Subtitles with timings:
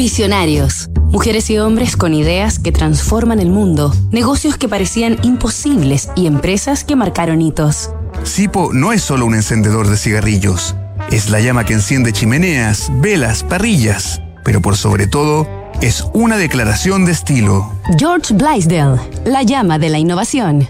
[0.00, 0.88] Visionarios.
[1.10, 6.84] Mujeres y hombres con ideas que transforman el mundo, negocios que parecían imposibles y empresas
[6.84, 7.90] que marcaron hitos.
[8.22, 10.74] Sipo no es solo un encendedor de cigarrillos,
[11.10, 15.46] es la llama que enciende chimeneas, velas, parrillas, pero por sobre todo
[15.82, 17.70] es una declaración de estilo.
[17.98, 20.66] George Blaisdell, la llama de la innovación.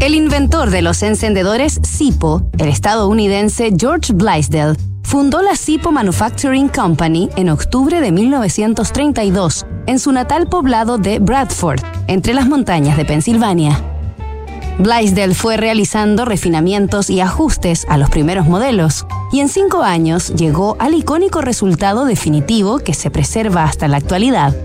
[0.00, 4.74] El inventor de los encendedores Sipo, el estadounidense George Blaisdell,
[5.12, 11.80] fundó la Sipo Manufacturing Company en octubre de 1932 en su natal poblado de Bradford,
[12.06, 13.78] entre las montañas de Pensilvania.
[14.78, 20.76] Blaisdell fue realizando refinamientos y ajustes a los primeros modelos y en cinco años llegó
[20.78, 24.56] al icónico resultado definitivo que se preserva hasta la actualidad.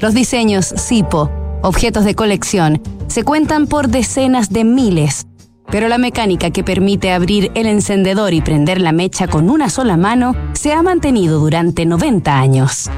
[0.00, 5.26] Los diseños Sipo, objetos de colección, se cuentan por decenas de miles,
[5.70, 9.96] pero la mecánica que permite abrir el encendedor y prender la mecha con una sola
[9.96, 12.90] mano se ha mantenido durante 90 años.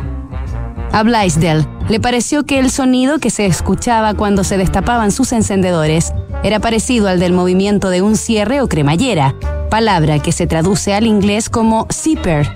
[0.93, 6.13] A Blaisdell le pareció que el sonido que se escuchaba cuando se destapaban sus encendedores
[6.43, 9.35] era parecido al del movimiento de un cierre o cremallera,
[9.71, 12.49] palabra que se traduce al inglés como zipper,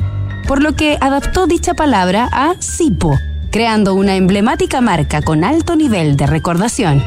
[0.46, 3.18] por lo que adaptó dicha palabra a Sipo,
[3.50, 7.02] creando una emblemática marca con alto nivel de recordación.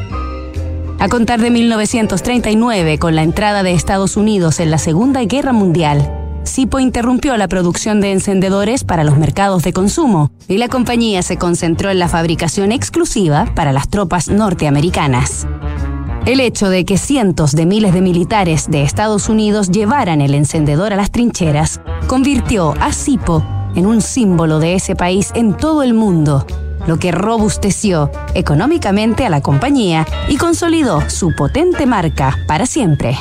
[0.98, 6.10] A contar de 1939, con la entrada de Estados Unidos en la Segunda Guerra Mundial,
[6.44, 11.36] Sipo interrumpió la producción de encendedores para los mercados de consumo y la compañía se
[11.36, 15.46] concentró en la fabricación exclusiva para las tropas norteamericanas.
[16.24, 20.94] El hecho de que cientos de miles de militares de Estados Unidos llevaran el encendedor
[20.94, 25.92] a las trincheras convirtió a Sipo en un símbolo de ese país en todo el
[25.92, 26.46] mundo
[26.86, 33.16] lo que robusteció económicamente a la compañía y consolidó su potente marca para siempre.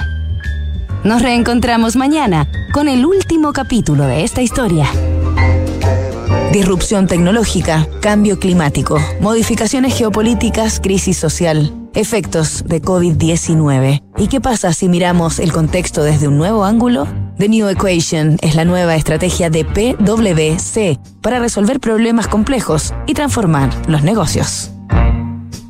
[1.04, 4.88] Nos reencontramos mañana con el último capítulo de esta historia.
[6.52, 14.02] Disrupción tecnológica, cambio climático, modificaciones geopolíticas, crisis social, efectos de COVID-19.
[14.18, 17.08] ¿Y qué pasa si miramos el contexto desde un nuevo ángulo?
[17.38, 23.69] The New Equation es la nueva estrategia de PwC para resolver problemas complejos y transformar
[23.90, 24.72] los negocios.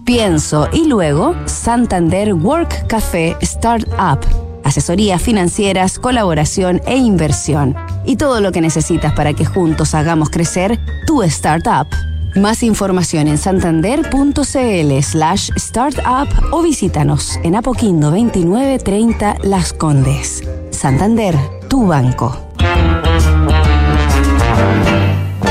[0.06, 4.20] Pienso y luego Santander Work Café Startup.
[4.64, 7.76] Asesorías financieras, colaboración e inversión.
[8.06, 11.88] Y todo lo que necesitas para que juntos hagamos crecer tu startup.
[12.36, 20.44] Más información en santander.cl slash startup o visítanos en Apoquindo 2930 Las Condes.
[20.86, 21.36] Santander,
[21.68, 22.45] tu banco.